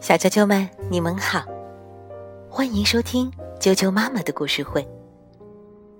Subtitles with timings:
[0.00, 1.42] 小啾啾们，你们好，
[2.48, 4.86] 欢迎收听啾啾妈妈的故事会。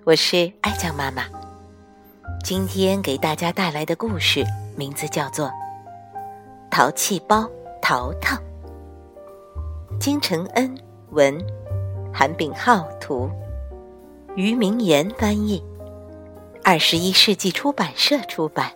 [0.04, 1.24] 我是爱酱妈妈，
[2.44, 4.44] 今天给大家带来的故事
[4.76, 5.48] 名字叫做
[6.70, 7.50] 《淘气包
[7.82, 8.36] 淘淘》。
[9.98, 10.72] 金承恩
[11.10, 11.36] 文，
[12.14, 13.28] 韩炳浩图，
[14.36, 15.60] 于明言翻译，
[16.62, 18.70] 二十一世纪出版社出版。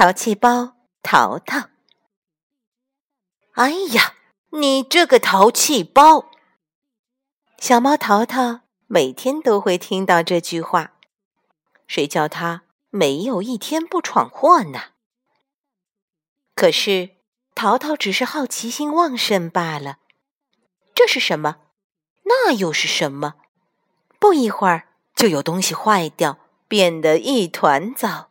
[0.00, 1.68] 淘气包淘淘，
[3.52, 4.14] 哎呀，
[4.48, 6.30] 你这个淘气包！
[7.58, 10.92] 小猫淘淘每天都会听到这句话，
[11.86, 14.84] 谁叫它没有一天不闯祸呢？
[16.54, 17.10] 可是
[17.54, 19.98] 淘淘只是好奇心旺盛罢了。
[20.94, 21.58] 这是什么？
[22.22, 23.34] 那又是什么？
[24.18, 28.29] 不一会儿就有东西坏掉，变得一团糟。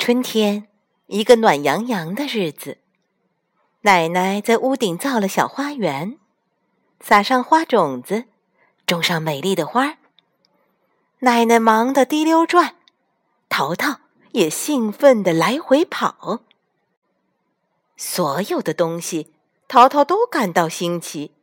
[0.00, 0.66] 春天，
[1.08, 2.78] 一个暖洋洋的日子，
[3.82, 6.18] 奶奶在屋顶造了小花园，
[7.00, 8.24] 撒上花种子，
[8.86, 9.98] 种上美丽的花。
[11.18, 12.76] 奶奶忙得滴溜转，
[13.50, 14.00] 淘淘
[14.32, 16.40] 也兴奋地来回跑。
[17.98, 19.30] 所有的东西，
[19.68, 21.34] 淘淘都感到新奇。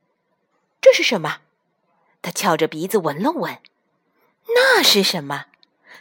[0.82, 1.42] 这是什么？
[2.24, 3.60] 他翘着鼻子闻了闻。
[4.56, 5.46] 那是什么？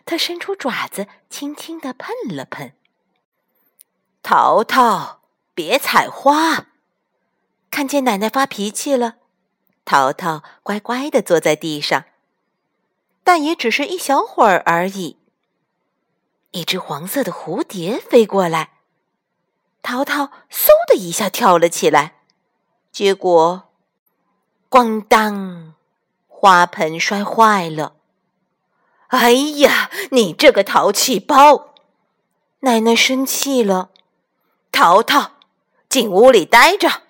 [0.06, 2.72] 他伸出爪子，轻轻地碰了碰。
[4.22, 5.20] 淘淘，
[5.52, 6.68] 别采花！
[7.70, 9.16] 看见奶奶发脾气了，
[9.84, 12.04] 淘淘乖乖地坐在地上，
[13.24, 15.18] 但也只是一小会儿而已。
[16.52, 18.78] 一只黄色的蝴蝶飞过来，
[19.82, 22.20] 淘淘嗖的一下跳了起来，
[22.92, 23.72] 结果，
[24.70, 25.74] 咣当，
[26.28, 27.96] 花盆摔坏了。
[29.08, 31.74] 哎呀，你这个淘气包！
[32.60, 33.90] 奶奶生气了。
[34.72, 35.32] 淘淘，
[35.88, 37.02] 进屋里待着。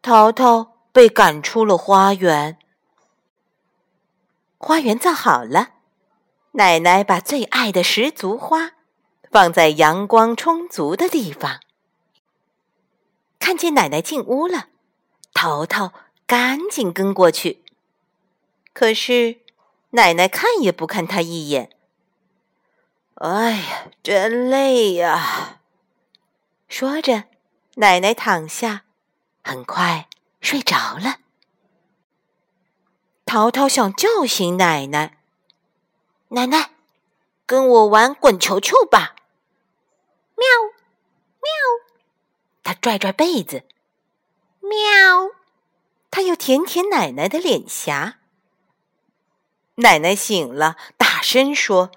[0.00, 2.58] 淘淘被赶出了花园。
[4.56, 5.74] 花园造好了，
[6.52, 8.72] 奶奶把最爱的十足花
[9.30, 11.60] 放在阳光充足的地方。
[13.38, 14.68] 看见奶奶进屋了，
[15.34, 15.92] 淘淘
[16.26, 17.62] 赶紧跟过去。
[18.72, 19.45] 可是。
[19.96, 21.70] 奶奶看也不看他一眼。
[23.14, 25.62] 哎呀，真累呀！
[26.68, 27.24] 说着，
[27.76, 28.84] 奶奶躺下，
[29.42, 30.06] 很快
[30.42, 31.20] 睡着了。
[33.24, 35.16] 淘淘想叫醒奶奶
[36.28, 36.72] ：“奶奶，
[37.46, 39.16] 跟我玩滚球球吧！”
[40.36, 40.46] 喵，
[41.40, 41.96] 喵。
[42.62, 43.64] 他拽拽被子，
[44.60, 45.30] 喵。
[46.10, 48.18] 他又舔舔奶奶的脸颊。
[49.76, 51.90] 奶奶醒了，大声说：“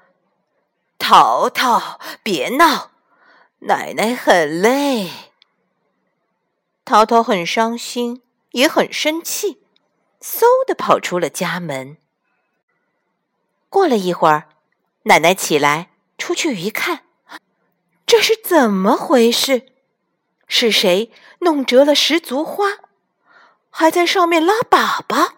[1.00, 2.92] 淘淘，别闹，
[3.60, 5.10] 奶奶很累。”
[6.84, 9.62] 淘淘很伤心，也很生气，
[10.22, 11.98] 嗖的跑出了家门。
[13.70, 14.50] 过了一会儿，
[15.04, 17.06] 奶奶起来出去一看，
[18.06, 19.68] 这是怎么回事？
[20.48, 22.80] 是谁弄折了十足花，
[23.70, 25.34] 还在上面拉粑粑？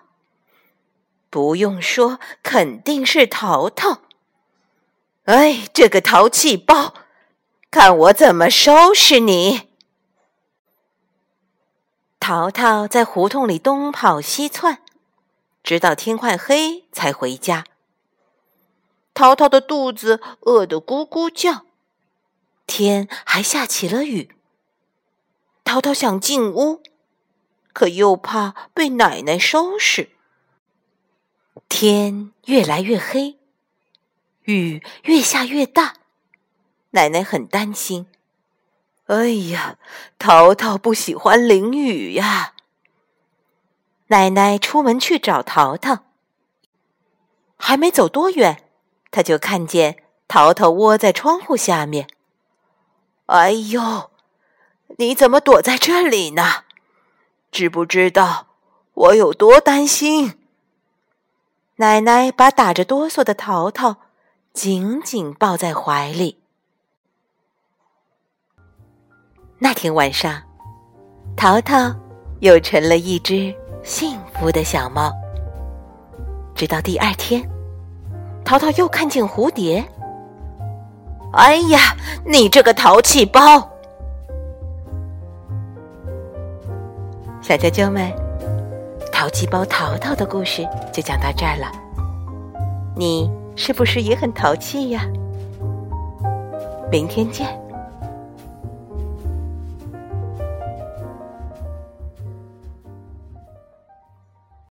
[1.32, 4.02] 不用说，肯定是淘淘。
[5.24, 6.94] 哎，这个淘气包，
[7.72, 9.70] 看我怎么收拾你！
[12.20, 14.84] 淘淘在胡同里东跑西窜，
[15.64, 17.64] 直到天快黑才回家。
[19.14, 21.66] 淘淘的肚子饿得咕咕叫，
[22.68, 24.36] 天还下起了雨。
[25.64, 26.84] 淘淘想进屋，
[27.72, 30.10] 可又怕被奶奶收拾。
[31.68, 33.38] 天越来越黑，
[34.44, 35.96] 雨越下越大，
[36.92, 38.08] 奶奶很担心。
[39.08, 39.78] 哎呀，
[40.18, 42.54] 淘淘不喜欢淋雨呀！
[44.08, 46.06] 奶奶出门去找淘淘，
[47.58, 48.64] 还没走多远，
[49.10, 52.08] 他就看见淘淘窝在窗户下面。
[53.26, 54.12] 哎呦，
[54.98, 56.64] 你怎么躲在这里呢？
[57.52, 58.48] 知不知道
[58.94, 60.41] 我有多担心？
[61.82, 63.98] 奶奶把打着哆嗦的淘淘
[64.54, 66.38] 紧紧抱在怀里。
[69.58, 70.44] 那天晚上，
[71.36, 71.92] 淘淘
[72.42, 73.52] 又成了一只
[73.82, 75.12] 幸福的小猫。
[76.54, 77.42] 直到第二天，
[78.46, 79.84] 淘淘又看见蝴蝶。
[81.34, 83.42] 哎呀，你这个淘气包！
[87.42, 88.21] 小啾啾们。
[89.22, 91.72] 淘气包淘淘的故事就讲到这儿了。
[92.96, 95.06] 你是不是也很淘气呀？
[96.92, 97.48] 明天见。